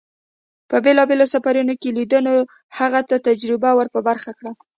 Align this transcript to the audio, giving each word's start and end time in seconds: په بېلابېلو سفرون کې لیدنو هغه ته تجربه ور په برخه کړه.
په 0.69 0.75
بېلابېلو 0.83 1.31
سفرون 1.33 1.67
کې 1.81 1.89
لیدنو 1.97 2.33
هغه 2.77 3.01
ته 3.09 3.15
تجربه 3.27 3.69
ور 3.75 3.87
په 3.95 3.99
برخه 4.07 4.31
کړه. 4.37 4.51